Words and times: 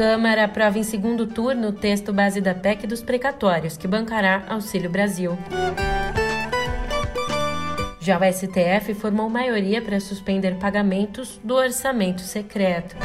Câmara 0.00 0.46
aprova 0.46 0.78
em 0.78 0.82
segundo 0.82 1.26
turno 1.26 1.68
o 1.68 1.72
texto 1.72 2.10
base 2.10 2.40
da 2.40 2.54
PEC 2.54 2.86
dos 2.86 3.02
precatórios, 3.02 3.76
que 3.76 3.86
bancará 3.86 4.44
Auxílio 4.48 4.88
Brasil. 4.88 5.38
Já 8.00 8.18
o 8.18 8.32
STF 8.32 8.94
formou 8.94 9.28
maioria 9.28 9.82
para 9.82 10.00
suspender 10.00 10.54
pagamentos 10.54 11.38
do 11.44 11.54
orçamento 11.54 12.22
secreto. 12.22 12.96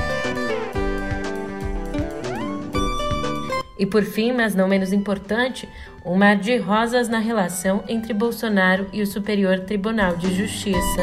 E 3.78 3.86
por 3.86 4.06
fim, 4.06 4.32
mas 4.32 4.56
não 4.56 4.70
menos 4.70 4.94
importante, 4.94 5.68
um 6.06 6.16
mar 6.16 6.38
de 6.38 6.56
rosas 6.56 7.10
na 7.10 7.20
relação 7.20 7.84
entre 7.90 8.14
Bolsonaro 8.14 8.88
e 8.94 9.02
o 9.02 9.06
Superior 9.06 9.60
Tribunal 9.60 10.16
de 10.16 10.34
Justiça. 10.34 11.02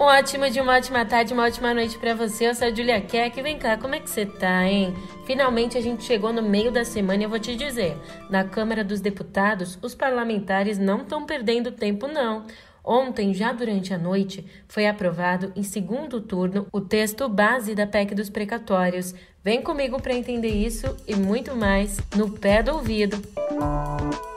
Um 0.00 0.04
ótimo 0.04 0.48
de 0.48 0.58
uma 0.58 0.78
ótima 0.78 1.04
tarde, 1.04 1.34
uma 1.34 1.44
ótima 1.44 1.74
noite 1.74 1.98
para 1.98 2.14
você. 2.14 2.48
Eu 2.48 2.54
sou 2.54 2.66
a 2.66 2.70
Julia 2.70 3.02
Keck. 3.02 3.42
Vem 3.42 3.58
cá, 3.58 3.76
como 3.76 3.94
é 3.94 4.00
que 4.00 4.08
você 4.08 4.24
tá, 4.24 4.66
hein? 4.66 4.94
Finalmente 5.26 5.76
a 5.76 5.80
gente 5.82 6.04
chegou 6.04 6.32
no 6.32 6.40
meio 6.40 6.72
da 6.72 6.86
semana 6.86 7.20
e 7.20 7.24
eu 7.24 7.28
vou 7.28 7.38
te 7.38 7.54
dizer: 7.54 7.94
na 8.30 8.42
Câmara 8.42 8.82
dos 8.82 9.02
Deputados, 9.02 9.78
os 9.82 9.94
parlamentares 9.94 10.78
não 10.78 11.02
estão 11.02 11.26
perdendo 11.26 11.70
tempo, 11.70 12.08
não. 12.08 12.46
Ontem, 12.82 13.34
já 13.34 13.52
durante 13.52 13.92
a 13.92 13.98
noite, 13.98 14.42
foi 14.66 14.86
aprovado 14.86 15.52
em 15.54 15.62
segundo 15.62 16.18
turno 16.18 16.66
o 16.72 16.80
texto 16.80 17.28
base 17.28 17.74
da 17.74 17.86
PEC 17.86 18.14
dos 18.14 18.30
precatórios. 18.30 19.14
Vem 19.44 19.60
comigo 19.60 20.00
para 20.00 20.14
entender 20.14 20.48
isso 20.48 20.96
e 21.06 21.14
muito 21.14 21.54
mais 21.54 22.00
no 22.16 22.30
pé 22.30 22.62
do 22.62 22.72
ouvido. 22.72 23.22
Música 23.50 24.30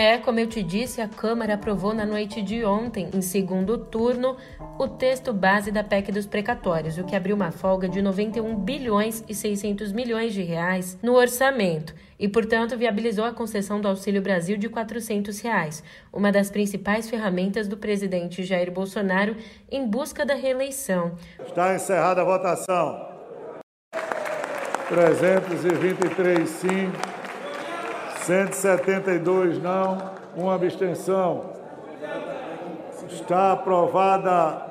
É, 0.00 0.16
como 0.16 0.40
eu 0.40 0.46
te 0.46 0.62
disse, 0.62 1.02
a 1.02 1.06
Câmara 1.06 1.52
aprovou 1.52 1.92
na 1.92 2.06
noite 2.06 2.40
de 2.40 2.64
ontem, 2.64 3.10
em 3.12 3.20
segundo 3.20 3.76
turno, 3.76 4.34
o 4.78 4.88
texto 4.88 5.30
base 5.30 5.70
da 5.70 5.84
PEC 5.84 6.10
dos 6.10 6.24
precatórios, 6.24 6.96
o 6.96 7.04
que 7.04 7.14
abriu 7.14 7.36
uma 7.36 7.50
folga 7.50 7.86
de 7.86 8.00
91 8.00 8.56
bilhões 8.56 9.22
e 9.28 9.34
600 9.34 9.92
milhões 9.92 10.32
de 10.32 10.40
reais 10.40 10.98
no 11.02 11.12
orçamento 11.16 11.94
e, 12.18 12.26
portanto, 12.26 12.78
viabilizou 12.78 13.26
a 13.26 13.34
concessão 13.34 13.78
do 13.78 13.88
Auxílio 13.88 14.22
Brasil 14.22 14.56
de 14.56 14.70
400 14.70 15.38
reais, 15.40 15.84
uma 16.10 16.32
das 16.32 16.50
principais 16.50 17.10
ferramentas 17.10 17.68
do 17.68 17.76
presidente 17.76 18.42
Jair 18.42 18.72
Bolsonaro 18.72 19.36
em 19.70 19.86
busca 19.86 20.24
da 20.24 20.34
reeleição. 20.34 21.14
Está 21.46 21.74
encerrada 21.74 22.22
a 22.22 22.24
votação. 22.24 23.06
323 24.88 26.48
sim, 26.48 26.90
172 28.30 29.60
não, 29.60 29.98
uma 30.36 30.54
abstenção. 30.54 31.50
Está 33.08 33.50
aprovada 33.50 34.66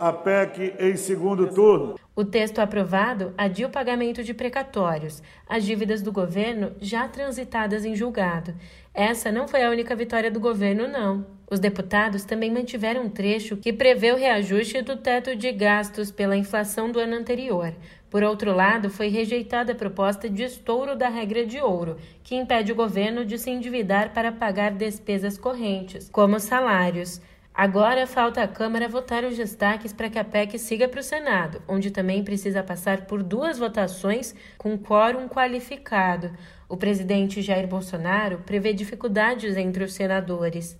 a 0.00 0.10
PEC 0.10 0.74
em 0.78 0.96
segundo 0.96 1.48
turno. 1.48 1.96
O 2.16 2.24
texto 2.24 2.60
aprovado 2.60 3.34
adia 3.36 3.66
o 3.66 3.70
pagamento 3.70 4.22
de 4.22 4.32
precatórios, 4.32 5.20
as 5.48 5.64
dívidas 5.64 6.00
do 6.00 6.12
governo 6.12 6.70
já 6.80 7.08
transitadas 7.08 7.84
em 7.84 7.96
julgado. 7.96 8.54
Essa 8.94 9.32
não 9.32 9.48
foi 9.48 9.64
a 9.64 9.70
única 9.70 9.96
vitória 9.96 10.30
do 10.30 10.38
governo, 10.38 10.86
não. 10.86 11.26
Os 11.50 11.58
deputados 11.58 12.22
também 12.22 12.52
mantiveram 12.52 13.02
um 13.02 13.10
trecho 13.10 13.56
que 13.56 13.72
prevê 13.72 14.12
o 14.12 14.16
reajuste 14.16 14.80
do 14.80 14.96
teto 14.96 15.34
de 15.34 15.50
gastos 15.50 16.12
pela 16.12 16.36
inflação 16.36 16.88
do 16.88 17.00
ano 17.00 17.16
anterior. 17.16 17.74
Por 18.08 18.22
outro 18.22 18.54
lado, 18.54 18.90
foi 18.90 19.08
rejeitada 19.08 19.72
a 19.72 19.74
proposta 19.74 20.30
de 20.30 20.44
estouro 20.44 20.94
da 20.94 21.08
regra 21.08 21.44
de 21.44 21.58
ouro, 21.58 21.96
que 22.22 22.36
impede 22.36 22.70
o 22.70 22.76
governo 22.76 23.24
de 23.24 23.36
se 23.36 23.50
endividar 23.50 24.14
para 24.14 24.30
pagar 24.30 24.70
despesas 24.70 25.36
correntes, 25.36 26.08
como 26.10 26.38
salários. 26.38 27.20
Agora 27.54 28.04
falta 28.04 28.42
à 28.42 28.48
Câmara 28.48 28.88
votar 28.88 29.22
os 29.22 29.36
destaques 29.36 29.92
para 29.92 30.10
que 30.10 30.18
a 30.18 30.24
PEC 30.24 30.58
siga 30.58 30.88
para 30.88 30.98
o 30.98 31.04
Senado, 31.04 31.62
onde 31.68 31.92
também 31.92 32.24
precisa 32.24 32.64
passar 32.64 33.06
por 33.06 33.22
duas 33.22 33.60
votações 33.60 34.34
com 34.58 34.76
quórum 34.76 35.28
qualificado. 35.28 36.32
O 36.68 36.76
presidente 36.76 37.40
Jair 37.40 37.68
Bolsonaro 37.68 38.38
prevê 38.44 38.72
dificuldades 38.72 39.56
entre 39.56 39.84
os 39.84 39.94
senadores. 39.94 40.76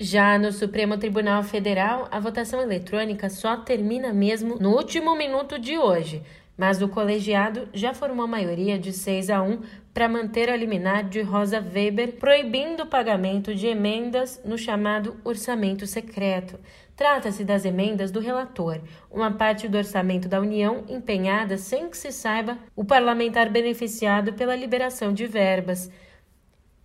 Já 0.00 0.38
no 0.38 0.52
Supremo 0.52 0.96
Tribunal 0.96 1.42
Federal, 1.42 2.08
a 2.10 2.18
votação 2.18 2.62
eletrônica 2.62 3.28
só 3.28 3.58
termina 3.58 4.10
mesmo 4.10 4.56
no 4.58 4.70
último 4.70 5.14
minuto 5.14 5.58
de 5.58 5.76
hoje 5.76 6.22
mas 6.56 6.80
o 6.80 6.88
colegiado 6.88 7.68
já 7.72 7.92
formou 7.92 8.26
maioria 8.26 8.78
de 8.78 8.92
6 8.92 9.28
a 9.30 9.42
1 9.42 9.60
para 9.92 10.08
manter 10.08 10.48
a 10.48 10.56
liminar 10.56 11.08
de 11.08 11.20
Rosa 11.20 11.60
Weber, 11.60 12.14
proibindo 12.14 12.84
o 12.84 12.86
pagamento 12.86 13.54
de 13.54 13.66
emendas 13.66 14.40
no 14.44 14.56
chamado 14.56 15.16
orçamento 15.24 15.86
secreto. 15.86 16.58
Trata-se 16.96 17.44
das 17.44 17.66
emendas 17.66 18.10
do 18.10 18.20
relator, 18.20 18.80
uma 19.10 19.30
parte 19.30 19.68
do 19.68 19.76
orçamento 19.76 20.28
da 20.28 20.40
União 20.40 20.84
empenhada 20.88 21.58
sem 21.58 21.90
que 21.90 21.96
se 21.96 22.10
saiba 22.10 22.58
o 22.74 22.84
parlamentar 22.84 23.50
beneficiado 23.50 24.32
pela 24.32 24.56
liberação 24.56 25.12
de 25.12 25.26
verbas. 25.26 25.90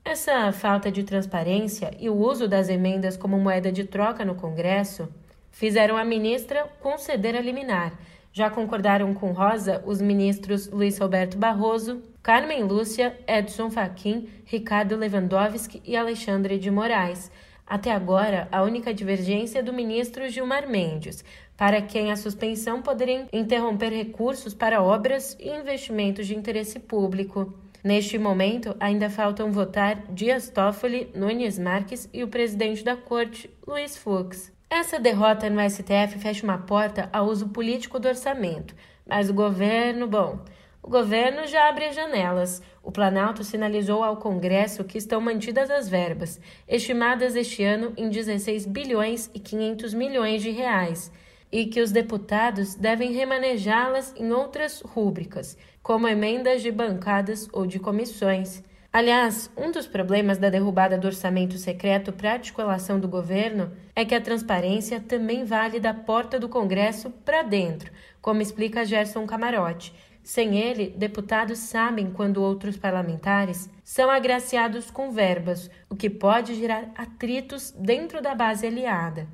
Essa 0.04 0.52
falta 0.52 0.92
de 0.92 1.04
transparência 1.04 1.92
e 1.98 2.10
o 2.10 2.16
uso 2.16 2.48
das 2.48 2.68
emendas 2.68 3.16
como 3.16 3.40
moeda 3.40 3.72
de 3.72 3.86
troca 3.86 4.26
no 4.26 4.36
Congresso 4.36 5.08
fizeram 5.50 5.96
a 5.96 6.04
ministra 6.04 6.68
conceder 6.82 7.36
a 7.38 7.42
liminar 7.42 7.94
já 8.32 8.50
concordaram 8.50 9.14
com 9.14 9.32
Rosa 9.32 9.84
os 9.86 10.02
ministros 10.02 10.68
Luiz 10.70 10.98
Roberto 10.98 11.38
Barroso, 11.38 12.02
Carmen 12.24 12.64
Lúcia, 12.64 13.18
Edson 13.28 13.70
Fachin, 13.70 14.30
Ricardo 14.46 14.96
Lewandowski 14.96 15.82
e 15.86 15.96
Alexandre 15.96 16.58
de 16.58 16.72
Moraes. 16.72 17.32
Até 17.66 17.92
agora, 17.92 18.48
a 18.52 18.64
única 18.64 18.94
divergência 18.94 19.60
é 19.60 19.64
do 19.64 19.74
ministro 19.74 20.28
Gilmar 20.30 20.70
Mendes, 20.70 21.24
para 21.56 21.82
quem 21.82 22.12
a 22.12 22.18
suspensão 22.18 22.82
poderia 22.82 23.28
interromper 23.32 23.90
recursos 23.90 24.54
para 24.54 24.82
obras 24.82 25.38
e 25.40 25.50
investimentos 25.50 26.28
de 26.28 26.36
interesse 26.36 26.80
público. 26.80 27.54
Neste 27.84 28.18
momento, 28.18 28.76
ainda 28.80 29.10
faltam 29.10 29.52
votar 29.52 30.04
Dias 30.12 30.50
Toffoli, 30.50 31.10
Nunes 31.16 31.58
Marques 31.58 32.10
e 32.14 32.24
o 32.24 32.28
presidente 32.28 32.84
da 32.84 32.96
corte, 32.96 33.50
Luiz 33.66 33.98
Fux. 33.98 34.52
Essa 34.74 34.98
derrota 34.98 35.50
no 35.50 35.60
STF 35.70 36.18
fecha 36.18 36.46
uma 36.46 36.60
porta 36.60 37.10
ao 37.12 37.28
uso 37.28 37.50
político 37.50 38.00
do 38.00 38.08
orçamento, 38.08 38.74
mas 39.06 39.30
o 39.30 39.34
governo, 39.34 40.08
bom, 40.08 40.40
o 40.82 40.90
governo 40.90 41.46
já 41.46 41.68
abre 41.68 41.88
as 41.88 41.94
janelas. 41.94 42.64
O 42.82 42.90
Planalto 42.90 43.44
sinalizou 43.44 44.02
ao 44.02 44.16
Congresso 44.16 44.86
que 44.86 44.98
estão 44.98 45.20
mantidas 45.20 45.70
as 45.70 45.90
verbas, 45.90 46.40
estimadas 46.70 47.36
este 47.36 47.62
ano 47.66 47.92
em 47.98 48.10
16 48.10 48.66
bilhões 48.66 49.30
e 49.34 49.42
500 49.42 49.94
milhões 49.94 50.42
de 50.42 50.52
reais, 50.52 51.12
e 51.52 51.66
que 51.66 51.82
os 51.82 51.92
deputados 51.92 52.74
devem 52.74 53.12
remanejá-las 53.12 54.14
em 54.16 54.32
outras 54.32 54.80
rúbricas, 54.80 55.58
como 55.84 56.08
emendas 56.08 56.62
de 56.62 56.72
bancadas 56.72 57.46
ou 57.52 57.68
de 57.68 57.78
comissões. 57.78 58.64
Aliás, 58.94 59.50
um 59.56 59.72
dos 59.72 59.88
problemas 59.88 60.38
da 60.38 60.50
derrubada 60.50 60.98
do 60.98 61.08
orçamento 61.08 61.58
secreto 61.58 62.12
para 62.12 62.32
a 62.32 62.34
articulação 62.34 63.00
do 63.00 63.08
governo 63.08 63.72
é 63.96 64.04
que 64.04 64.14
a 64.14 64.20
transparência 64.20 65.00
também 65.00 65.46
vale 65.46 65.80
da 65.80 65.94
porta 65.94 66.38
do 66.38 66.50
Congresso 66.50 67.10
para 67.10 67.42
dentro, 67.42 67.90
como 68.22 68.42
explica 68.42 68.84
Gerson 68.84 69.26
Camarote. 69.26 69.96
Sem 70.22 70.58
ele, 70.58 70.90
deputados 70.90 71.60
sabem 71.60 72.12
quando 72.12 72.44
outros 72.44 72.76
parlamentares 72.76 73.70
são 73.82 74.10
agraciados 74.10 74.92
com 74.92 75.10
verbas, 75.10 75.72
o 75.90 75.96
que 75.96 76.10
pode 76.10 76.54
gerar 76.56 76.92
atritos 76.94 77.72
dentro 77.72 78.22
da 78.22 78.36
base 78.36 78.68
aliada. 78.68 79.26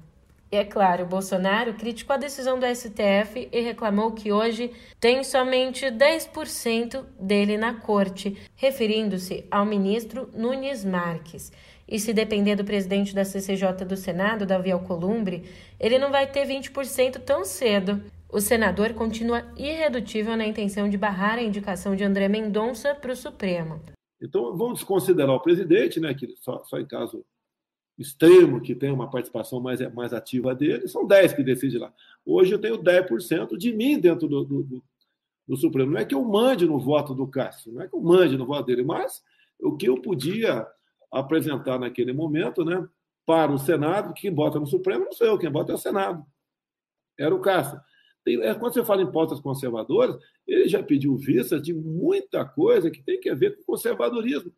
E 0.50 0.56
é 0.56 0.64
claro, 0.64 1.06
Bolsonaro 1.06 1.74
criticou 1.74 2.14
a 2.14 2.18
decisão 2.18 2.58
do 2.58 2.66
STF 2.66 3.50
e 3.52 3.60
reclamou 3.60 4.14
que 4.14 4.32
hoje 4.32 4.72
tem 5.00 5.22
somente 5.24 5.86
10% 5.88 7.04
dele 7.20 7.58
na 7.58 7.74
corte, 7.74 8.38
referindo-se 8.56 9.46
ao 9.52 9.66
ministro 9.66 10.30
Nunes 10.34 10.86
Marques. 10.86 11.52
E 11.86 12.00
se 12.00 12.14
depender 12.14 12.56
do 12.56 12.64
presidente 12.64 13.14
da 13.14 13.26
CCJ 13.26 13.86
do 13.86 13.98
Senado, 13.98 14.46
Davi 14.46 14.72
Alcolumbre, 14.72 15.44
ele 15.80 16.00
não 16.00 16.12
vai 16.12 16.28
ter 16.28 16.46
20% 16.46 17.20
tão 17.20 17.44
cedo. 17.44 18.02
O 18.30 18.40
senador 18.40 18.94
continua 18.94 19.46
irredutível 19.58 20.36
na 20.36 20.46
intenção 20.46 20.90
de 20.90 20.98
barrar 20.98 21.40
a 21.40 21.44
indicação 21.44 21.96
de 21.96 22.04
André 22.04 22.28
Mendonça 22.28 22.96
para 22.96 23.12
o 23.12 23.16
Supremo. 23.16 23.82
Então, 24.22 24.56
vamos 24.58 24.84
considerar 24.84 25.34
o 25.34 25.42
presidente, 25.42 26.00
né, 26.00 26.14
que 26.14 26.36
só, 26.38 26.64
só 26.64 26.78
em 26.78 26.86
caso 26.86 27.24
extremo 27.98 28.62
que 28.62 28.76
tem 28.76 28.92
uma 28.92 29.10
participação 29.10 29.60
mais, 29.60 29.80
mais 29.94 30.14
ativa 30.14 30.54
dele, 30.54 30.88
são 30.88 31.06
10 31.06 31.34
que 31.34 31.44
decidem 31.44 31.80
lá. 31.80 31.94
Hoje 32.26 32.54
eu 32.54 32.60
tenho 32.60 32.78
10% 32.78 33.58
de 33.58 33.74
mim 33.74 34.00
dentro 34.00 34.28
do, 34.28 34.44
do, 34.44 34.64
do, 34.64 34.84
do, 35.48 35.58
Supremo. 35.58 35.92
Não 35.92 36.00
é 36.00 36.06
que 36.06 36.14
eu 36.14 36.24
mande 36.24 36.66
no 36.66 36.80
voto 36.80 37.16
do 37.16 37.28
Cássio, 37.28 37.74
não 37.74 37.82
é 37.82 37.88
que 37.88 37.96
eu 37.96 38.02
mande 38.02 38.38
no 38.38 38.46
voto 38.46 38.66
dele, 38.66 38.84
mas 38.84 39.24
o 39.60 39.76
que 39.76 39.88
eu 39.88 40.00
podia 40.00 40.68
apresentar 41.12 41.80
naquele 41.80 42.14
momento 42.14 42.64
né, 42.64 42.88
para 43.26 43.52
o 43.52 43.58
Senado, 43.58 44.14
quem 44.14 44.32
bota 44.32 44.60
no 44.60 44.68
Supremo 44.68 45.06
não 45.06 45.12
sou 45.14 45.26
eu, 45.26 45.38
quem 45.38 45.50
bota 45.50 45.72
é 45.72 45.76
o 45.76 45.80
Senado. 45.80 46.24
Era 47.18 47.34
o 47.34 47.40
Cássio. 47.40 47.80
É, 48.28 48.54
quando 48.54 48.74
você 48.74 48.84
fala 48.84 49.02
em 49.02 49.12
pautas 49.12 49.40
conservadoras, 49.40 50.18
ele 50.46 50.68
já 50.68 50.84
pediu 50.84 51.16
vista 51.16 51.60
de 51.60 51.74
muita 51.74 52.46
coisa 52.46 52.92
que 52.92 53.02
tem 53.02 53.20
que 53.20 53.34
ver 53.34 53.58
com 53.58 53.64
conservadorismo. 53.64 54.52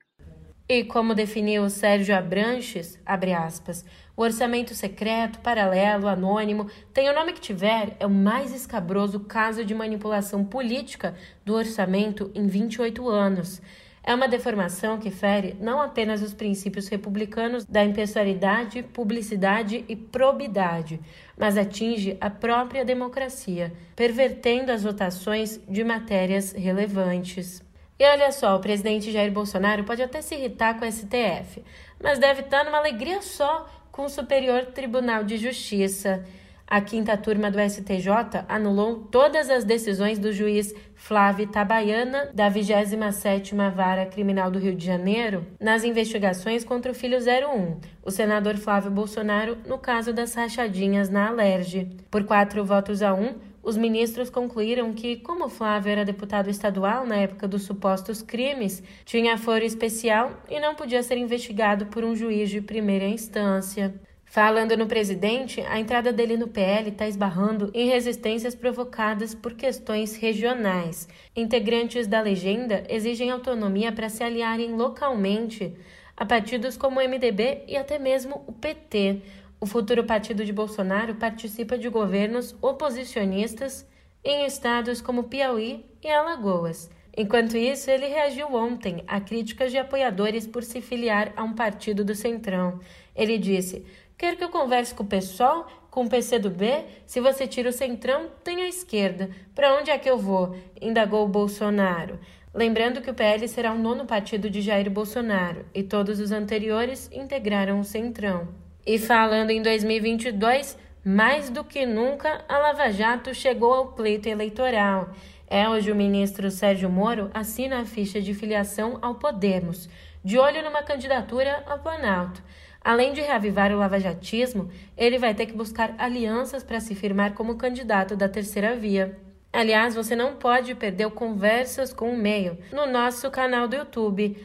E 0.72 0.84
como 0.84 1.16
definiu 1.16 1.68
Sérgio 1.68 2.16
Abranches, 2.16 3.00
aspas, 3.04 3.84
o 4.16 4.22
orçamento 4.22 4.76
secreto, 4.76 5.40
paralelo, 5.40 6.08
anônimo, 6.08 6.70
tem 6.94 7.10
o 7.10 7.16
nome 7.16 7.34
que 7.34 7.42
tiver, 7.42 7.98
é 8.00 8.06
o 8.06 8.10
mais 8.10 8.54
escabroso 8.54 9.20
caso 9.22 9.66
de 9.66 9.74
manipulação 9.74 10.46
política 10.46 11.16
do 11.44 11.56
orçamento 11.56 12.30
em 12.36 12.46
28 12.46 13.10
anos. 13.10 13.60
É 14.04 14.14
uma 14.14 14.28
deformação 14.28 15.00
que 15.00 15.10
fere 15.10 15.58
não 15.60 15.82
apenas 15.82 16.22
os 16.22 16.36
princípios 16.36 16.88
republicanos 16.88 17.66
da 17.66 17.84
impessoalidade, 17.84 18.84
publicidade 18.84 19.84
e 19.90 19.96
probidade, 19.96 21.00
mas 21.36 21.58
atinge 21.58 22.16
a 22.22 22.30
própria 22.30 22.86
democracia, 22.86 23.74
pervertendo 23.96 24.72
as 24.72 24.84
votações 24.84 25.60
de 25.68 25.84
matérias 25.84 26.52
relevantes. 26.52 27.68
E 28.00 28.06
olha 28.06 28.32
só, 28.32 28.56
o 28.56 28.62
presidente 28.62 29.12
Jair 29.12 29.30
Bolsonaro 29.30 29.84
pode 29.84 30.02
até 30.02 30.22
se 30.22 30.34
irritar 30.34 30.80
com 30.80 30.86
o 30.86 30.92
STF, 30.92 31.62
mas 32.02 32.18
deve 32.18 32.42
estar 32.42 32.64
numa 32.64 32.78
alegria 32.78 33.22
só 33.22 33.68
com 33.92 34.06
o 34.06 34.10
Superior 34.10 34.68
Tribunal 34.68 35.26
de 35.26 35.36
Justiça. 35.36 36.26
A 36.66 36.80
quinta 36.80 37.18
turma 37.18 37.52
do 37.52 37.60
STJ 37.60 38.46
anulou 38.48 39.00
todas 39.12 39.50
as 39.50 39.66
decisões 39.66 40.18
do 40.18 40.32
juiz 40.32 40.74
Flávio 40.96 41.48
Tabaiana, 41.48 42.30
da 42.34 42.50
27ª 42.50 43.70
Vara 43.70 44.06
Criminal 44.06 44.50
do 44.50 44.60
Rio 44.60 44.76
de 44.76 44.86
Janeiro, 44.86 45.46
nas 45.60 45.84
investigações 45.84 46.64
contra 46.64 46.92
o 46.94 46.96
filho 46.96 47.18
01, 47.18 47.80
o 48.06 48.12
senador 48.12 48.56
Flávio 48.56 48.92
Bolsonaro, 48.92 49.58
no 49.66 49.78
caso 49.78 50.14
das 50.14 50.34
rachadinhas 50.36 51.10
na 51.10 51.28
Alerj. 51.28 51.90
Por 52.10 52.24
quatro 52.24 52.64
votos 52.64 53.02
a 53.02 53.14
um, 53.14 53.36
os 53.62 53.78
ministros 53.78 54.30
concluíram 54.30 54.94
que, 54.94 55.18
como 55.18 55.50
Flávio 55.50 55.92
era 55.92 56.06
deputado 56.06 56.50
estadual 56.50 57.06
na 57.06 57.16
época 57.16 57.48
dos 57.48 57.64
supostos 57.64 58.22
crimes, 58.22 58.82
tinha 59.06 59.38
foro 59.38 59.64
especial 59.64 60.42
e 60.50 60.60
não 60.60 60.76
podia 60.76 61.04
ser 61.04 61.18
investigado 61.18 61.88
por 61.88 62.04
um 62.04 62.16
juiz 62.16 62.50
de 62.50 62.62
primeira 62.62 63.06
instância. 63.06 63.94
Falando 64.26 64.78
no 64.78 64.86
presidente, 64.86 65.60
a 65.62 65.80
entrada 65.80 66.14
dele 66.14 66.38
no 66.38 66.48
PL 66.48 66.90
está 66.90 67.08
esbarrando 67.08 67.72
em 67.74 67.90
resistências 67.90 68.54
provocadas 68.54 69.34
por 69.34 69.56
questões 69.56 70.16
regionais. 70.16 71.10
Integrantes 71.36 72.06
da 72.06 72.22
legenda 72.22 72.84
exigem 72.88 73.32
autonomia 73.32 73.92
para 73.92 74.08
se 74.08 74.24
aliarem 74.24 74.76
localmente 74.76 75.76
a 76.16 76.26
partidos 76.26 76.78
como 76.78 77.00
o 77.00 77.04
MDB 77.04 77.64
e 77.68 77.76
até 77.76 77.98
mesmo 77.98 78.44
o 78.46 78.52
PT. 78.52 79.22
O 79.62 79.66
futuro 79.66 80.06
partido 80.06 80.46
de 80.46 80.54
Bolsonaro 80.54 81.16
participa 81.16 81.78
de 81.78 81.90
governos 81.90 82.56
oposicionistas 82.62 83.86
em 84.24 84.46
estados 84.46 85.02
como 85.02 85.26
Piauí 85.26 85.86
e 86.02 86.10
Alagoas. 86.10 86.90
Enquanto 87.16 87.58
isso, 87.58 87.92
ele 87.92 88.08
reagiu 88.08 88.54
ontem 88.54 89.04
a 89.06 89.20
críticas 89.20 89.72
de 89.72 89.78
apoiadores 89.78 90.48
por 90.48 90.64
se 90.64 90.80
filiar 90.80 91.34
a 91.36 91.44
um 91.44 91.54
partido 91.54 92.06
do 92.06 92.16
Centrão. 92.16 92.80
Ele 93.14 93.38
disse: 93.38 93.86
Quer 94.18 94.38
que 94.38 94.44
eu 94.46 94.50
converse 94.50 94.96
com 94.96 95.04
o 95.04 95.08
pessoal, 95.08 95.68
com 95.92 96.06
o 96.06 96.10
PC 96.10 96.40
do 96.40 96.50
B? 96.50 96.86
Se 97.06 97.20
você 97.20 97.46
tira 97.46 97.68
o 97.68 97.74
Centrão, 97.74 98.30
tem 98.42 98.62
a 98.62 98.70
esquerda. 98.70 99.30
Para 99.54 99.76
onde 99.76 99.92
é 99.92 99.98
que 99.98 100.10
eu 100.10 100.18
vou? 100.18 100.56
indagou 100.80 101.28
Bolsonaro. 101.28 102.18
Lembrando 102.54 103.02
que 103.02 103.12
o 103.12 103.14
PL 103.14 103.46
será 103.50 103.74
o 103.74 103.78
nono 103.78 104.06
partido 104.06 104.50
de 104.50 104.62
Jair 104.62 104.90
Bolsonaro 104.90 105.66
e 105.74 105.84
todos 105.84 106.22
os 106.22 106.32
anteriores 106.32 107.10
integraram 107.12 107.82
o 107.82 107.84
Centrão. 107.84 108.69
E 108.86 108.98
falando 108.98 109.52
em 109.52 109.62
2022, 109.62 110.78
mais 111.04 111.50
do 111.50 111.64
que 111.64 111.86
nunca, 111.86 112.44
a 112.48 112.58
Lava 112.58 112.92
Jato 112.92 113.34
chegou 113.34 113.74
ao 113.74 113.88
pleito 113.88 114.30
eleitoral. 114.30 115.10
É 115.48 115.68
hoje 115.68 115.92
o 115.92 115.96
ministro 115.96 116.50
Sérgio 116.50 116.90
Moro 116.90 117.30
assina 117.34 117.82
a 117.82 117.86
ficha 117.86 118.22
de 118.22 118.34
filiação 118.34 118.98
ao 119.02 119.16
Podemos, 119.16 119.90
de 120.24 120.38
olho 120.38 120.64
numa 120.64 120.82
candidatura 120.82 121.64
ao 121.68 121.80
Planalto. 121.80 122.42
Além 122.82 123.14
de 123.14 123.22
reavivar 123.22 123.72
o 123.72 123.78
lavajatismo, 123.78 124.70
ele 124.98 125.20
vai 125.20 125.34
ter 125.34 125.46
que 125.46 125.54
buscar 125.54 125.94
alianças 125.98 126.64
para 126.64 126.80
se 126.80 126.96
firmar 126.96 127.34
como 127.34 127.58
candidato 127.58 128.16
da 128.16 128.30
terceira 128.30 128.76
via. 128.76 129.20
Aliás, 129.52 129.96
você 129.96 130.16
não 130.16 130.36
pode 130.36 130.74
perder 130.76 131.06
o 131.06 131.12
Conversas 131.12 131.92
com 131.92 132.14
o 132.14 132.18
Meio 132.18 132.58
no 132.72 132.86
nosso 132.86 133.30
canal 133.30 133.68
do 133.68 133.76
YouTube. 133.76 134.38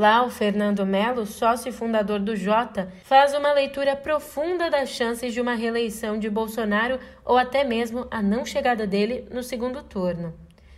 Lá, 0.00 0.24
o 0.24 0.30
Fernando 0.30 0.86
Melo, 0.86 1.26
sócio 1.26 1.68
e 1.68 1.72
fundador 1.72 2.20
do 2.20 2.34
Jota, 2.34 2.90
faz 3.04 3.34
uma 3.34 3.52
leitura 3.52 3.94
profunda 3.94 4.70
das 4.70 4.88
chances 4.88 5.34
de 5.34 5.42
uma 5.42 5.52
reeleição 5.52 6.18
de 6.18 6.30
Bolsonaro 6.30 6.98
ou 7.22 7.36
até 7.36 7.64
mesmo 7.64 8.06
a 8.10 8.22
não 8.22 8.46
chegada 8.46 8.86
dele 8.86 9.28
no 9.30 9.42
segundo 9.42 9.82
turno. 9.82 10.32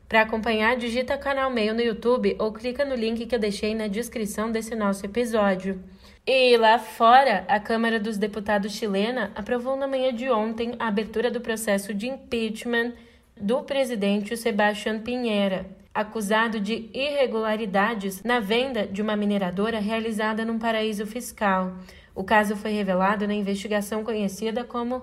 Para 0.08 0.22
acompanhar, 0.22 0.76
digita 0.76 1.16
canal 1.16 1.52
Meio 1.52 1.72
no 1.72 1.80
YouTube 1.80 2.34
ou 2.36 2.52
clica 2.52 2.84
no 2.84 2.96
link 2.96 3.24
que 3.24 3.32
eu 3.32 3.38
deixei 3.38 3.76
na 3.76 3.86
descrição 3.86 4.50
desse 4.50 4.74
nosso 4.74 5.06
episódio. 5.06 5.80
E 6.26 6.56
lá 6.56 6.76
fora, 6.80 7.44
a 7.46 7.60
Câmara 7.60 8.00
dos 8.00 8.18
Deputados 8.18 8.72
chilena 8.72 9.30
aprovou 9.36 9.76
na 9.76 9.86
manhã 9.86 10.12
de 10.12 10.28
ontem 10.30 10.74
a 10.80 10.88
abertura 10.88 11.30
do 11.30 11.40
processo 11.40 11.94
de 11.94 12.08
impeachment 12.08 12.94
do 13.40 13.62
presidente 13.62 14.36
Sebastián 14.36 14.98
Pinheira 14.98 15.80
acusado 15.94 16.58
de 16.58 16.88
irregularidades 16.94 18.22
na 18.22 18.40
venda 18.40 18.86
de 18.86 19.02
uma 19.02 19.16
mineradora 19.16 19.78
realizada 19.78 20.44
num 20.44 20.58
paraíso 20.58 21.06
fiscal. 21.06 21.74
O 22.14 22.24
caso 22.24 22.56
foi 22.56 22.72
revelado 22.72 23.26
na 23.26 23.34
investigação 23.34 24.04
conhecida 24.04 24.64
como 24.64 25.02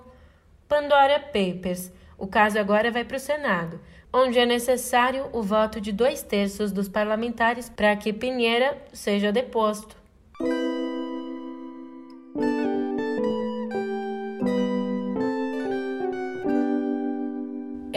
Pandora 0.68 1.20
Papers. 1.20 1.92
O 2.18 2.28
caso 2.28 2.60
agora 2.60 2.92
vai 2.92 3.04
para 3.04 3.18
o 3.18 3.20
Senado, 3.20 3.80
onde 4.12 4.40
é 4.40 4.46
necessário 4.46 5.28
o 5.32 5.42
voto 5.42 5.80
de 5.80 5.92
dois 5.92 6.22
terços 6.22 6.72
dos 6.72 6.88
parlamentares 6.88 7.70
para 7.70 7.96
que 7.96 8.12
Pinheira 8.12 8.78
seja 8.92 9.32
deposto. 9.32 9.99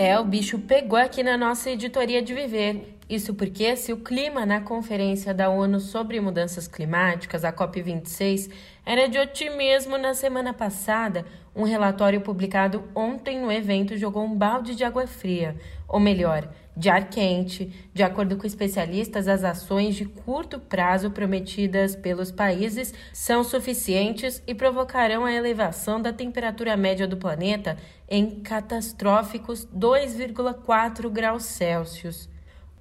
É, 0.04 0.18
o 0.18 0.24
bicho 0.24 0.58
pegou 0.58 0.98
aqui 0.98 1.22
na 1.22 1.38
nossa 1.38 1.70
editoria 1.70 2.20
de 2.20 2.34
viver. 2.34 2.98
Isso 3.08 3.34
porque, 3.34 3.76
se 3.76 3.92
o 3.92 3.98
clima 3.98 4.44
na 4.44 4.60
Conferência 4.60 5.32
da 5.32 5.48
ONU 5.48 5.78
sobre 5.78 6.20
Mudanças 6.20 6.66
Climáticas, 6.66 7.44
a 7.44 7.52
COP26, 7.52 8.50
era 8.84 9.08
de 9.08 9.16
otimismo 9.16 9.96
na 9.96 10.12
semana 10.12 10.52
passada, 10.52 11.24
um 11.54 11.64
relatório 11.64 12.20
publicado 12.20 12.84
ontem 12.94 13.40
no 13.40 13.52
evento 13.52 13.96
jogou 13.96 14.24
um 14.24 14.34
balde 14.34 14.74
de 14.74 14.84
água 14.84 15.06
fria, 15.06 15.54
ou 15.86 16.00
melhor, 16.00 16.48
de 16.74 16.88
ar 16.88 17.10
quente. 17.10 17.70
De 17.92 18.02
acordo 18.02 18.36
com 18.36 18.46
especialistas, 18.46 19.28
as 19.28 19.44
ações 19.44 19.94
de 19.94 20.06
curto 20.06 20.58
prazo 20.58 21.10
prometidas 21.10 21.94
pelos 21.94 22.30
países 22.30 22.94
são 23.12 23.44
suficientes 23.44 24.42
e 24.46 24.54
provocarão 24.54 25.24
a 25.24 25.32
elevação 25.32 26.00
da 26.00 26.12
temperatura 26.12 26.76
média 26.76 27.06
do 27.06 27.18
planeta 27.18 27.76
em 28.08 28.40
catastróficos 28.40 29.66
2,4 29.66 31.10
graus 31.10 31.44
Celsius, 31.44 32.28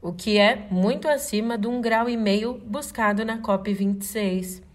o 0.01 0.13
que 0.13 0.37
é 0.37 0.67
muito 0.71 1.07
acima 1.07 1.57
de 1.57 1.67
um 1.67 1.81
grau 1.81 2.05
meio 2.05 2.53
buscado 2.53 3.25
na 3.25 3.37
COP26. 3.39 4.70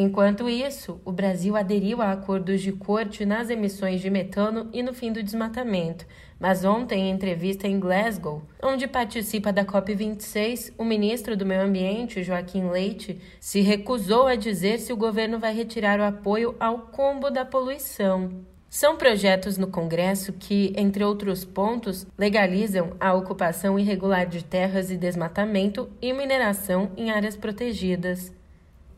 Enquanto 0.00 0.48
isso, 0.48 1.00
o 1.04 1.10
Brasil 1.10 1.56
aderiu 1.56 2.00
a 2.00 2.12
acordos 2.12 2.60
de 2.60 2.70
corte 2.70 3.26
nas 3.26 3.50
emissões 3.50 4.00
de 4.00 4.08
metano 4.08 4.70
e 4.72 4.80
no 4.80 4.94
fim 4.94 5.10
do 5.10 5.24
desmatamento. 5.24 6.06
Mas 6.38 6.64
ontem, 6.64 7.08
em 7.08 7.10
entrevista 7.10 7.66
em 7.66 7.80
Glasgow, 7.80 8.44
onde 8.62 8.86
participa 8.86 9.52
da 9.52 9.64
COP26, 9.64 10.72
o 10.78 10.84
ministro 10.84 11.36
do 11.36 11.44
Meio 11.44 11.62
Ambiente, 11.62 12.22
Joaquim 12.22 12.70
Leite, 12.70 13.20
se 13.40 13.60
recusou 13.60 14.28
a 14.28 14.36
dizer 14.36 14.78
se 14.78 14.92
o 14.92 14.96
governo 14.96 15.40
vai 15.40 15.52
retirar 15.52 15.98
o 15.98 16.04
apoio 16.04 16.54
ao 16.60 16.78
combo 16.78 17.28
da 17.28 17.44
poluição. 17.44 18.30
São 18.70 18.96
projetos 18.96 19.58
no 19.58 19.66
Congresso 19.66 20.32
que, 20.32 20.72
entre 20.76 21.02
outros 21.02 21.44
pontos, 21.44 22.06
legalizam 22.16 22.92
a 23.00 23.14
ocupação 23.14 23.76
irregular 23.76 24.28
de 24.28 24.44
terras 24.44 24.92
e 24.92 24.96
desmatamento 24.96 25.90
e 26.00 26.12
mineração 26.12 26.92
em 26.96 27.10
áreas 27.10 27.36
protegidas. 27.36 28.37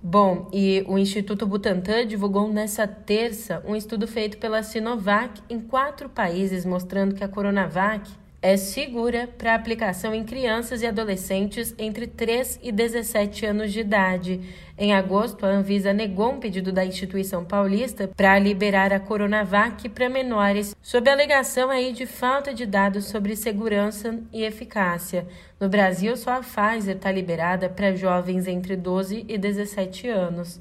Bom, 0.02 0.48
e 0.50 0.82
o 0.88 0.96
Instituto 0.96 1.46
Butantan 1.46 2.06
divulgou 2.06 2.50
nessa 2.50 2.88
terça 2.88 3.62
um 3.66 3.76
estudo 3.76 4.08
feito 4.08 4.38
pela 4.38 4.62
Sinovac 4.62 5.42
em 5.48 5.60
quatro 5.60 6.08
países, 6.08 6.64
mostrando 6.64 7.14
que 7.14 7.22
a 7.22 7.28
Coronavac 7.28 8.10
é 8.42 8.56
segura 8.56 9.28
para 9.36 9.54
aplicação 9.54 10.14
em 10.14 10.24
crianças 10.24 10.80
e 10.80 10.86
adolescentes 10.86 11.74
entre 11.78 12.06
3 12.06 12.58
e 12.62 12.72
17 12.72 13.44
anos 13.44 13.72
de 13.72 13.80
idade. 13.80 14.40
Em 14.78 14.94
agosto, 14.94 15.44
a 15.44 15.50
Anvisa 15.50 15.92
negou 15.92 16.32
um 16.32 16.40
pedido 16.40 16.72
da 16.72 16.84
instituição 16.84 17.44
paulista 17.44 18.08
para 18.16 18.38
liberar 18.38 18.94
a 18.94 19.00
Coronavac 19.00 19.86
para 19.90 20.08
menores, 20.08 20.74
sob 20.80 21.10
alegação 21.10 21.68
aí 21.68 21.92
de 21.92 22.06
falta 22.06 22.54
de 22.54 22.64
dados 22.64 23.06
sobre 23.06 23.36
segurança 23.36 24.18
e 24.32 24.42
eficácia. 24.42 25.26
No 25.60 25.68
Brasil, 25.68 26.16
só 26.16 26.32
a 26.32 26.40
Pfizer 26.40 26.96
está 26.96 27.12
liberada 27.12 27.68
para 27.68 27.94
jovens 27.94 28.46
entre 28.46 28.74
12 28.74 29.26
e 29.28 29.36
17 29.36 30.08
anos. 30.08 30.58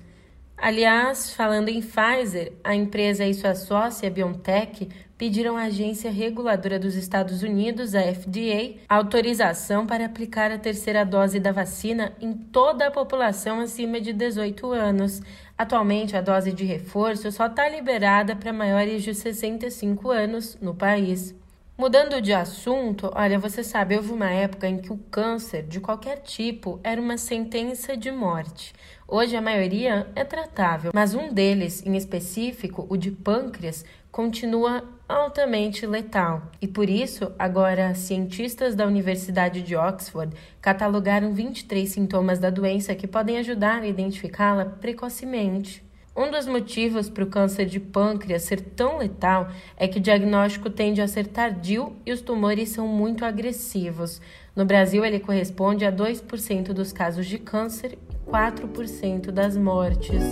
Aliás, 0.62 1.34
falando 1.34 1.70
em 1.70 1.82
Pfizer, 1.82 2.51
a 2.62 2.75
empresa 2.75 3.25
e 3.25 3.34
sua 3.34 3.56
sócia 3.56 4.12
BioNTech 4.12 4.89
pediram 5.18 5.56
à 5.56 5.63
agência 5.63 6.12
reguladora 6.12 6.78
dos 6.78 6.96
Estados 6.96 7.42
Unidos, 7.42 7.96
a 7.96 8.01
FDA, 8.01 8.75
autorização 8.89 9.88
para 9.88 10.06
aplicar 10.06 10.51
a 10.51 10.58
terceira 10.58 11.06
dose 11.06 11.39
da 11.39 11.54
vacina 11.54 12.12
em 12.20 12.34
toda 12.34 12.88
a 12.88 12.92
população 12.92 13.62
acima 13.62 14.01
de 14.01 14.12
18 14.12 14.72
anos. 14.74 15.22
Atualmente, 15.58 16.18
a 16.18 16.22
dose 16.22 16.51
de 16.51 16.66
reforço 16.66 17.32
só 17.32 17.46
está 17.46 17.70
liberada 17.70 18.36
para 18.36 18.51
maiores 18.51 19.01
de 19.01 19.16
65 19.16 20.12
anos 20.12 20.58
no 20.62 20.75
país. 20.75 21.38
Mudando 21.79 22.21
de 22.21 22.33
assunto, 22.33 23.09
olha, 23.15 23.39
você 23.39 23.63
sabe, 23.63 23.95
houve 23.95 24.12
uma 24.12 24.29
época 24.29 24.67
em 24.67 24.79
que 24.79 24.91
o 24.91 24.98
câncer 25.09 25.63
de 25.63 25.79
qualquer 25.79 26.17
tipo 26.17 26.77
era 26.83 27.00
uma 27.00 27.17
sentença 27.17 27.95
de 27.95 28.12
morte. 28.12 28.74
Hoje 29.07 29.38
a 29.38 29.41
maioria 29.41 30.05
é 30.13 30.25
tratável, 30.25 30.91
mas 30.93 31.13
um 31.13 31.31
deles, 31.31 31.81
em 31.86 31.95
específico, 31.95 32.86
o 32.89 32.98
de 32.98 33.12
pâncreas, 33.12 33.86
continua 34.12 34.83
altamente 35.07 35.88
letal. 35.88 36.51
E 36.62 36.67
por 36.67 36.89
isso, 36.89 37.31
agora, 37.39 37.95
cientistas 37.95 38.75
da 38.75 38.86
Universidade 38.86 39.62
de 39.62 39.77
Oxford 39.77 40.36
catalogaram 40.59 41.33
23 41.33 41.89
sintomas 41.89 42.39
da 42.39 42.50
doença 42.50 42.93
que 42.93 43.07
podem 43.07 43.38
ajudar 43.38 43.83
a 43.83 43.88
identificá-la 43.88 44.65
precocemente. 44.65 45.88
Um 46.16 46.32
dos 46.32 46.48
motivos 46.48 47.10
para 47.10 47.24
o 47.24 47.28
câncer 47.28 47.66
de 47.66 47.80
pâncreas 47.80 48.44
ser 48.44 48.62
tão 48.62 48.98
letal 48.98 49.50
é 49.78 49.88
que 49.88 50.00
o 50.00 50.01
diagnóstico 50.01 50.70
tende 50.70 51.01
a 51.01 51.08
ser 51.08 51.28
tardio 51.28 51.96
e 52.06 52.12
os 52.12 52.22
tumores 52.22 52.70
são 52.70 52.88
muito 52.88 53.24
agressivos. 53.24 54.22
No 54.56 54.66
Brasil, 54.66 55.06
ele 55.06 55.20
corresponde 55.20 55.86
a 55.86 55.92
2% 55.92 56.74
dos 56.74 56.92
casos 56.92 57.25
de 57.25 57.38
câncer 57.38 57.98
e 58.10 58.30
4% 58.30 59.32
das 59.32 59.56
mortes. 59.56 60.24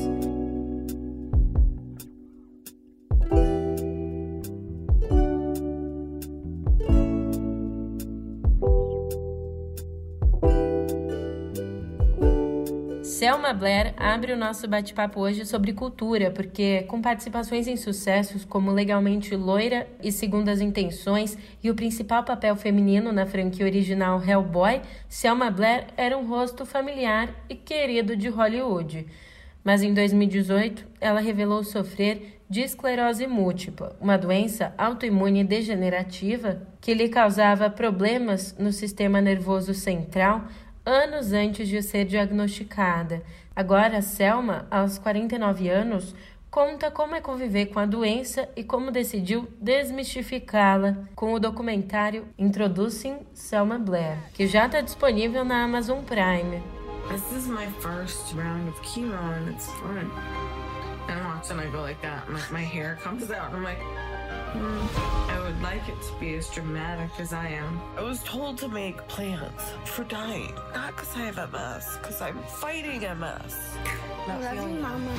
Selma 13.48 13.60
Blair 13.60 13.94
abre 13.96 14.34
o 14.34 14.38
nosso 14.38 14.68
bate-papo 14.68 15.22
hoje 15.22 15.46
sobre 15.46 15.72
cultura, 15.72 16.30
porque 16.30 16.82
com 16.82 17.01
participações 17.01 17.66
em 17.66 17.77
sucessos 17.77 18.44
como 18.44 18.74
Legalmente 18.74 19.34
Loira 19.38 19.88
e 20.04 20.12
Segundas 20.12 20.60
Intenções 20.60 21.38
e 21.63 21.70
o 21.72 21.75
principal 21.75 22.25
papel 22.25 22.58
feminino 22.58 23.13
na 23.13 23.25
franquia 23.25 23.66
original 23.66 24.22
Hellboy, 24.22 24.82
Selma 25.08 25.50
Blair 25.50 25.88
era 25.96 26.18
um 26.18 26.27
rosto 26.27 26.66
familiar 26.66 27.34
e 27.48 27.56
querido 27.56 28.18
de 28.18 28.27
Hollywood. 28.27 29.08
Mas 29.63 29.82
em 29.82 29.94
2018, 29.94 30.86
ela 31.00 31.22
revelou 31.22 31.63
sofrer 31.63 32.42
de 32.50 32.62
esclerose 32.62 33.27
múltipla, 33.27 33.96
uma 34.00 34.18
doença 34.18 34.74
autoimune 34.77 35.46
degenerativa 35.46 36.62
que 36.82 36.94
lhe 36.94 37.08
causava 37.08 37.70
problemas 37.70 38.58
no 38.58 38.74
sistema 38.74 39.22
nervoso 39.22 39.74
central, 39.74 40.48
anos 40.88 41.34
antes 41.34 41.67
de 41.67 41.82
ser 41.84 42.06
diagnosticada. 42.06 43.22
Agora, 43.53 44.01
Selma, 44.01 44.65
aos 44.72 44.98
49 44.98 45.67
anos, 45.67 46.15
conta 46.50 46.89
como 46.89 47.13
é 47.13 47.20
conviver 47.20 47.65
com 47.67 47.79
a 47.79 47.86
doença 47.86 48.48
e 48.56 48.63
como 48.63 48.89
decidiu 48.89 49.48
desmistificá-la 49.60 50.96
com 51.13 51.34
o 51.34 51.39
documentário 51.39 52.25
Introducing 52.39 53.17
Selma 53.34 53.77
Blair, 53.77 54.17
que 54.34 54.48
já 54.48 54.65
está 54.65 54.79
disponível 54.79 55.44
na 55.44 55.63
Amazon 55.63 56.03
Prime. 56.03 56.63
This 57.10 57.32
is 57.32 57.48
my 57.48 57.67
first 57.82 58.34
round 58.34 58.70
of 58.70 58.79
chemo 58.82 59.13
and 59.13 59.51
it's 59.51 59.67
fun. 59.79 60.10
And 61.10 61.20
I'm 61.20 61.36
watching, 61.36 61.60
I 61.60 61.70
go 61.70 61.82
like 61.82 62.01
that, 62.01 62.27
and 62.27 62.36
like 62.36 62.51
my 62.51 62.63
hair 62.63 62.98
comes 63.01 63.29
out, 63.32 63.53
and 63.53 63.58
I'm 63.58 63.63
like, 63.63 63.79
I 64.56 65.39
would 65.39 65.62
like 65.62 65.88
it 65.89 66.01
to 66.01 66.20
be 66.20 66.36
as 66.36 66.50
dramatic 66.50 67.12
as 67.20 67.34
I 67.34 67.48
am. 67.48 67.80
I 67.98 68.01
was 68.01 68.24
told 68.24 68.58
to 68.60 68.70
make 68.70 68.96
plans 69.08 69.62
for 69.86 70.06
dying, 70.06 70.54
not 70.74 70.96
because 70.96 71.16
I 71.16 71.25
have 71.25 71.38
MS, 71.38 71.98
because 71.98 72.22
I'm 72.22 72.38
fighting 72.62 73.04
MS. 73.04 73.56
Not 74.27 74.56
you, 74.56 74.82
Mama. 74.82 75.12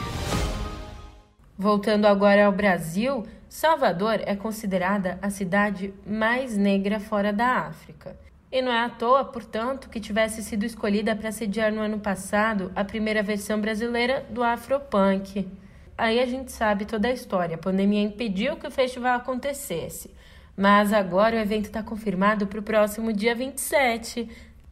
Voltando 1.58 2.06
agora 2.06 2.46
ao 2.46 2.52
Brasil, 2.52 3.26
Salvador 3.48 4.20
é 4.24 4.34
considerada 4.36 5.18
a 5.20 5.28
cidade 5.28 5.92
mais 6.06 6.56
negra 6.56 7.00
fora 7.00 7.32
da 7.32 7.66
África. 7.66 8.16
E 8.50 8.62
não 8.62 8.72
é 8.72 8.84
à 8.84 8.88
toa, 8.88 9.24
portanto, 9.24 9.90
que 9.90 10.00
tivesse 10.00 10.42
sido 10.42 10.64
escolhida 10.64 11.14
para 11.14 11.30
sediar 11.30 11.70
no 11.70 11.82
ano 11.82 11.98
passado 11.98 12.72
a 12.74 12.82
primeira 12.82 13.22
versão 13.22 13.60
brasileira 13.60 14.24
do 14.30 14.42
Afropunk. 14.42 15.46
Aí 15.98 16.20
a 16.20 16.26
gente 16.26 16.52
sabe 16.52 16.84
toda 16.84 17.08
a 17.08 17.12
história. 17.12 17.56
A 17.56 17.58
pandemia 17.58 18.00
impediu 18.00 18.56
que 18.56 18.68
o 18.68 18.70
festival 18.70 19.16
acontecesse. 19.16 20.08
Mas 20.56 20.92
agora 20.92 21.34
o 21.34 21.40
evento 21.40 21.66
está 21.66 21.82
confirmado 21.82 22.46
para 22.46 22.60
o 22.60 22.62
próximo 22.62 23.12
dia 23.12 23.34
27, 23.34 24.28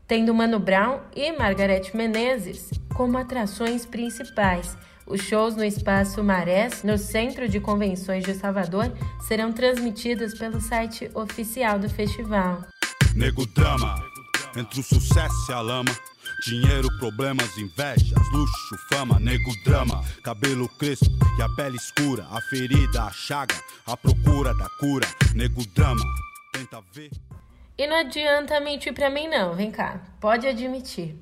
tendo 0.07 0.33
Mano 0.33 0.61
Brown 0.61 1.01
e 1.17 1.33
Margarete 1.33 1.97
Menezes 1.97 2.71
como 2.95 3.19
atrações 3.19 3.85
principais. 3.85 4.77
Os 5.05 5.21
shows 5.21 5.57
no 5.57 5.65
Espaço 5.65 6.23
Marés, 6.23 6.85
no 6.85 6.97
Centro 6.97 7.49
de 7.49 7.59
Convenções 7.59 8.25
de 8.25 8.35
Salvador, 8.35 8.93
serão 9.27 9.53
transmitidos 9.53 10.35
pelo 10.35 10.61
site 10.61 11.11
oficial 11.13 11.79
do 11.79 11.89
festival. 11.89 12.63
Nego 13.15 13.47
drama, 13.47 13.97
entre 14.57 14.81
o 14.81 14.83
sucesso 14.83 15.51
e 15.51 15.53
a 15.53 15.61
lama. 15.61 15.93
Dinheiro, 16.45 16.89
problemas, 16.99 17.57
invejas, 17.57 18.13
luxo, 18.33 18.77
fama, 18.91 19.19
nego 19.19 19.51
drama, 19.65 20.05
cabelo 20.23 20.69
crespo 20.69 21.11
e 21.39 21.43
a 21.43 21.49
pele 21.49 21.77
escura, 21.77 22.27
a 22.31 22.41
ferida, 22.43 23.05
a 23.05 23.11
chaga, 23.11 23.55
a 23.87 23.97
procura 23.97 24.55
da 24.55 24.69
cura, 24.79 25.07
nego 25.35 25.67
drama, 25.75 26.05
tenta 26.53 26.83
ver. 26.93 27.11
E 27.79 27.87
não 27.87 27.97
adianta 27.97 28.61
mentir 28.61 28.93
pra 28.93 29.09
mim 29.09 29.29
não, 29.29 29.55
vem 29.55 29.71
cá, 29.71 30.03
pode 30.21 30.47
admitir. 30.47 31.17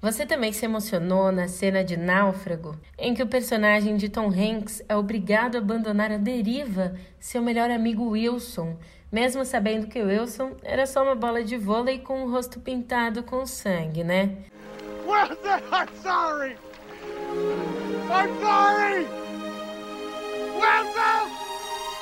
Você 0.00 0.26
também 0.26 0.52
se 0.52 0.66
emocionou 0.66 1.32
na 1.32 1.48
cena 1.48 1.82
de 1.82 1.96
Náufrago, 1.96 2.78
em 2.98 3.14
que 3.14 3.22
o 3.22 3.26
personagem 3.26 3.96
de 3.96 4.10
Tom 4.10 4.28
Hanks 4.28 4.82
é 4.86 4.94
obrigado 4.94 5.56
a 5.56 5.58
abandonar 5.58 6.12
a 6.12 6.18
deriva 6.18 6.94
seu 7.18 7.40
melhor 7.40 7.70
amigo 7.70 8.10
Wilson, 8.10 8.78
mesmo 9.14 9.44
sabendo 9.44 9.86
que 9.86 10.02
Wilson 10.02 10.56
era 10.64 10.88
só 10.88 11.04
uma 11.04 11.14
bola 11.14 11.44
de 11.44 11.56
vôlei 11.56 12.00
com 12.00 12.24
o 12.24 12.30
rosto 12.32 12.58
pintado 12.58 13.22
com 13.22 13.46
sangue, 13.46 14.02
né? 14.02 14.38
I'm 15.06 15.88
sorry! 16.02 16.56
I'm 18.10 18.34
sorry! 18.40 19.06
Wilson! 20.56 21.30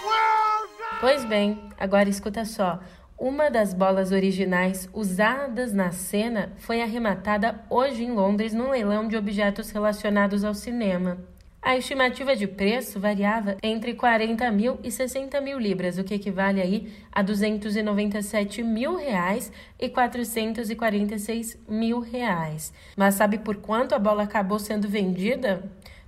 Wilson! 0.07 0.99
Pois 1.03 1.23
bem, 1.27 1.69
agora 1.79 2.09
escuta 2.09 2.47
só. 2.47 2.81
Uma 3.19 3.51
das 3.51 3.75
bolas 3.75 4.11
originais 4.11 4.89
usadas 4.95 5.75
na 5.75 5.93
cena 5.93 6.55
foi 6.57 6.81
arrematada 6.81 7.61
hoje 7.69 8.05
em 8.05 8.13
Londres 8.13 8.55
num 8.55 8.71
leilão 8.71 9.07
de 9.07 9.19
objetos 9.19 9.71
relacionados 9.71 10.45
ao 10.45 10.55
cinema. 10.55 11.19
A 11.65 11.77
estimativa 11.77 12.35
de 12.35 12.49
preço 12.49 12.99
variava 12.99 13.57
entre 13.63 13.95
40 13.95 14.51
mil 14.51 14.81
e 14.83 14.91
60 14.91 15.41
mil 15.41 15.61
libras, 15.61 15.97
o 15.97 16.03
que 16.03 16.15
equivale 16.15 16.61
aí 16.61 16.93
a 17.13 17.23
297 17.23 18.65
mil 18.65 18.97
reais 18.97 19.53
e 19.79 19.89
446 19.89 21.57
mil 21.69 22.01
reais. 22.01 22.75
Mas 22.97 23.15
sabe 23.15 23.39
por 23.39 23.59
quanto 23.59 23.95
a 23.95 23.99
bola 24.01 24.25
acabou 24.25 24.59
sendo 24.59 24.89
vendida? 24.89 25.63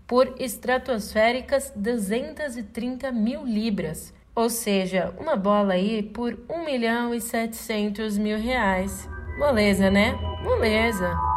Por 0.08 0.34
estratosféricas 0.40 1.72
230 1.76 3.12
mil 3.12 3.46
libras, 3.46 4.12
ou 4.34 4.50
seja, 4.50 5.14
uma 5.16 5.36
bola 5.36 5.74
aí 5.74 6.02
por 6.02 6.36
1 6.50 6.64
milhão 6.64 7.14
e 7.14 7.20
700 7.20 8.18
mil 8.18 8.38
reais. 8.38 9.08
Moleza, 9.38 9.88
né? 9.88 10.18
Moleza. 10.42 11.33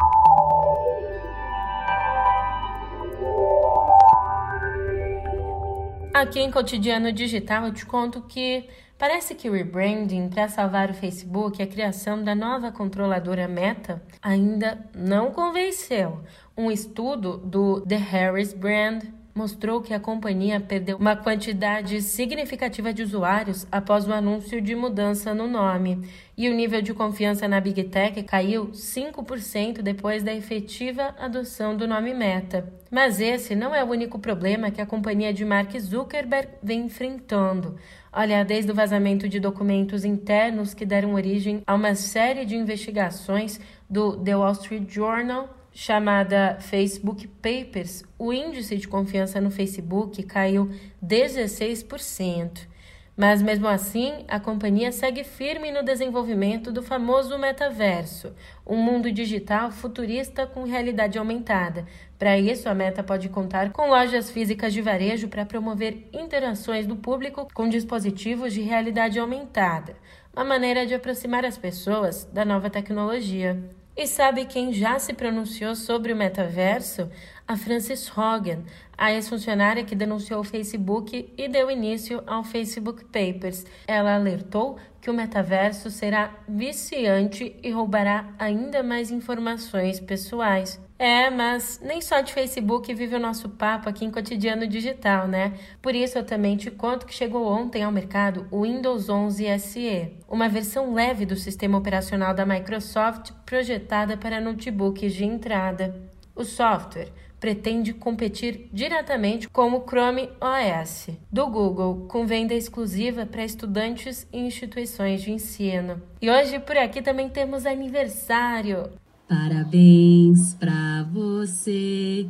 Aqui 6.17 6.39
em 6.39 6.49
Cotidiano 6.49 7.11
Digital 7.11 7.65
eu 7.65 7.71
te 7.71 7.85
conto 7.85 8.23
que 8.23 8.67
parece 8.97 9.35
que 9.35 9.47
o 9.47 9.53
rebranding 9.53 10.29
para 10.29 10.49
salvar 10.49 10.89
o 10.89 10.93
Facebook 10.95 11.59
e 11.59 11.63
a 11.63 11.67
criação 11.67 12.23
da 12.23 12.33
nova 12.33 12.71
controladora 12.71 13.47
Meta 13.47 14.01
ainda 14.19 14.83
não 14.95 15.29
convenceu. 15.29 16.23
Um 16.57 16.71
estudo 16.71 17.37
do 17.37 17.81
The 17.81 17.97
Harris 17.97 18.51
Brand 18.51 19.03
mostrou 19.37 19.81
que 19.81 19.93
a 19.93 19.99
companhia 19.99 20.59
perdeu 20.59 20.97
uma 20.97 21.15
quantidade 21.15 22.01
significativa 22.01 22.91
de 22.91 23.03
usuários 23.03 23.67
após 23.71 24.07
o 24.07 24.11
anúncio 24.11 24.59
de 24.59 24.75
mudança 24.75 25.31
no 25.31 25.47
nome, 25.47 26.09
e 26.35 26.49
o 26.49 26.55
nível 26.55 26.81
de 26.81 26.91
confiança 26.91 27.47
na 27.47 27.61
Big 27.61 27.83
Tech 27.83 28.23
caiu 28.23 28.69
5% 28.69 29.83
depois 29.83 30.23
da 30.23 30.33
efetiva 30.33 31.15
adoção 31.19 31.77
do 31.77 31.87
nome 31.87 32.15
Meta. 32.15 32.73
Mas 32.89 33.19
esse 33.19 33.55
não 33.55 33.75
é 33.75 33.83
o 33.83 33.89
único 33.89 34.17
problema 34.17 34.71
que 34.71 34.81
a 34.81 34.85
companhia 34.85 35.31
de 35.31 35.45
Mark 35.45 35.71
Zuckerberg 35.79 36.49
vem 36.63 36.85
enfrentando. 36.85 37.75
Olha, 38.11 38.43
desde 38.43 38.71
o 38.71 38.75
vazamento 38.75 39.29
de 39.29 39.39
documentos 39.39 40.03
internos 40.03 40.73
que 40.73 40.85
deram 40.85 41.13
origem 41.13 41.61
a 41.67 41.75
uma 41.75 41.93
série 41.93 42.43
de 42.43 42.55
investigações 42.55 43.59
do 43.87 44.17
The 44.17 44.35
Wall 44.35 44.53
Street 44.53 44.89
Journal 44.89 45.56
chamada 45.79 46.57
Facebook 46.59 47.27
Papers, 47.27 48.03
o 48.17 48.33
índice 48.33 48.77
de 48.77 48.87
confiança 48.87 49.39
no 49.39 49.51
Facebook 49.51 50.23
caiu 50.23 50.71
16%. 51.05 52.67
Mas 53.15 53.43
mesmo 53.43 53.67
assim, 53.67 54.25
a 54.27 54.39
companhia 54.39 54.91
segue 54.91 55.23
firme 55.23 55.71
no 55.71 55.83
desenvolvimento 55.83 56.71
do 56.71 56.81
famoso 56.81 57.37
metaverso, 57.37 58.33
um 58.65 58.77
mundo 58.77 59.11
digital 59.11 59.69
futurista 59.69 60.47
com 60.47 60.63
realidade 60.63 61.19
aumentada. 61.19 61.85
Para 62.17 62.39
isso, 62.39 62.67
a 62.67 62.73
Meta 62.73 63.03
pode 63.03 63.29
contar 63.29 63.71
com 63.71 63.87
lojas 63.87 64.31
físicas 64.31 64.73
de 64.73 64.81
varejo 64.81 65.27
para 65.27 65.45
promover 65.45 66.09
interações 66.11 66.87
do 66.87 66.95
público 66.95 67.47
com 67.53 67.69
dispositivos 67.69 68.51
de 68.51 68.61
realidade 68.61 69.19
aumentada, 69.19 69.95
uma 70.33 70.43
maneira 70.43 70.87
de 70.87 70.95
aproximar 70.95 71.45
as 71.45 71.55
pessoas 71.55 72.25
da 72.33 72.43
nova 72.43 72.67
tecnologia. 72.67 73.76
E 73.97 74.05
sabe 74.05 74.45
quem 74.45 74.71
já 74.71 74.99
se 74.99 75.11
pronunciou 75.11 75.75
sobre 75.75 76.13
o 76.13 76.15
metaverso? 76.15 77.09
A 77.47 77.57
Frances 77.57 78.07
Hogan, 78.15 78.61
a 78.95 79.11
ex-funcionária 79.11 79.83
que 79.83 79.95
denunciou 79.95 80.41
o 80.41 80.43
Facebook 80.43 81.33
e 81.35 81.47
deu 81.47 81.71
início 81.71 82.21
ao 82.27 82.43
Facebook 82.43 83.05
Papers. 83.05 83.65
Ela 83.87 84.13
alertou 84.13 84.77
que 85.01 85.09
o 85.09 85.13
metaverso 85.15 85.89
será 85.89 86.31
viciante 86.47 87.55
e 87.63 87.71
roubará 87.71 88.35
ainda 88.37 88.83
mais 88.83 89.09
informações 89.09 89.99
pessoais. 89.99 90.79
É, 90.99 91.29
mas 91.29 91.79
nem 91.83 92.01
só 92.01 92.21
de 92.21 92.33
Facebook 92.33 92.91
vive 92.93 93.15
o 93.15 93.19
nosso 93.19 93.49
papo 93.49 93.87
aqui 93.87 94.03
em 94.03 94.09
cotidiano 94.09 94.67
digital, 94.67 95.27
né? 95.27 95.53
Por 95.81 95.93
isso 95.93 96.17
eu 96.17 96.25
também 96.25 96.57
te 96.57 96.71
conto 96.71 97.05
que 97.05 97.13
chegou 97.13 97.45
ontem 97.47 97.83
ao 97.83 97.91
mercado 97.91 98.47
o 98.49 98.63
Windows 98.63 99.07
11 99.07 99.59
SE, 99.59 100.13
uma 100.27 100.49
versão 100.49 100.93
leve 100.93 101.25
do 101.25 101.35
sistema 101.35 101.77
operacional 101.77 102.33
da 102.33 102.45
Microsoft 102.45 103.31
projetada 103.45 104.17
para 104.17 104.41
notebooks 104.41 105.13
de 105.13 105.23
entrada. 105.23 106.09
O 106.35 106.43
software 106.43 107.11
pretende 107.39 107.93
competir 107.93 108.67
diretamente 108.73 109.47
com 109.47 109.71
o 109.73 109.85
Chrome 109.85 110.29
OS 110.41 111.09
do 111.31 111.47
Google, 111.47 112.07
com 112.07 112.25
venda 112.25 112.53
exclusiva 112.53 113.25
para 113.25 113.45
estudantes 113.45 114.27
e 114.33 114.39
instituições 114.39 115.21
de 115.21 115.31
ensino. 115.31 116.01
E 116.19 116.29
hoje 116.29 116.59
por 116.59 116.75
aqui 116.75 117.01
também 117.01 117.29
temos 117.29 117.65
aniversário. 117.65 118.89
Parabéns 119.27 120.53
para 120.53 121.03
você 121.11 122.29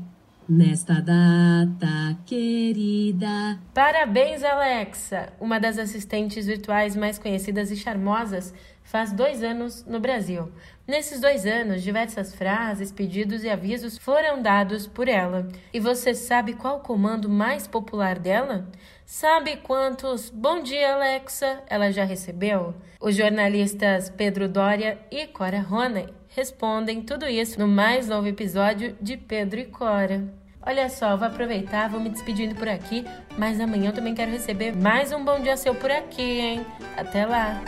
nesta 0.49 0.95
data 0.95 2.17
querida. 2.25 3.59
Parabéns, 3.71 4.43
Alexa, 4.43 5.31
uma 5.39 5.59
das 5.59 5.77
assistentes 5.77 6.47
virtuais 6.47 6.95
mais 6.95 7.19
conhecidas 7.19 7.69
e 7.69 7.75
charmosas, 7.75 8.51
faz 8.81 9.11
dois 9.11 9.43
anos 9.43 9.85
no 9.85 9.99
Brasil. 9.99 10.51
Nesses 10.87 11.19
dois 11.19 11.45
anos, 11.45 11.83
diversas 11.83 12.33
frases, 12.33 12.91
pedidos 12.91 13.43
e 13.43 13.49
avisos 13.49 13.95
foram 13.97 14.41
dados 14.41 14.87
por 14.87 15.07
ela. 15.07 15.47
E 15.71 15.79
você 15.79 16.15
sabe 16.15 16.53
qual 16.53 16.77
o 16.77 16.81
comando 16.81 17.29
mais 17.29 17.67
popular 17.67 18.17
dela? 18.17 18.67
Sabe 19.09 19.55
quantos 19.55 20.29
Bom 20.29 20.61
dia, 20.61 20.93
Alexa 20.93 21.63
ela 21.67 21.89
já 21.93 22.03
recebeu? 22.03 22.75
Os 22.99 23.15
jornalistas 23.15 24.09
Pedro 24.09 24.49
Dória 24.49 24.99
e 25.09 25.25
Cora 25.25 25.61
Roney 25.61 26.09
respondem 26.27 27.01
tudo 27.01 27.25
isso 27.25 27.57
no 27.57 27.69
mais 27.69 28.09
novo 28.09 28.27
episódio 28.27 28.97
de 29.01 29.15
Pedro 29.15 29.61
e 29.61 29.65
Cora. 29.65 30.27
Olha 30.61 30.89
só, 30.89 31.15
vou 31.15 31.25
aproveitar, 31.25 31.89
vou 31.89 32.01
me 32.01 32.09
despedindo 32.09 32.53
por 32.55 32.67
aqui, 32.67 33.05
mas 33.37 33.61
amanhã 33.61 33.91
eu 33.91 33.95
também 33.95 34.13
quero 34.13 34.29
receber 34.29 34.75
mais 34.75 35.13
um 35.13 35.23
bom 35.23 35.39
dia 35.39 35.55
seu 35.55 35.73
por 35.73 35.89
aqui, 35.89 36.41
hein? 36.41 36.65
Até 36.97 37.25
lá! 37.25 37.63